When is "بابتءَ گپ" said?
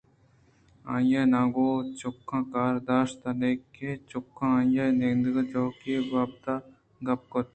6.11-7.21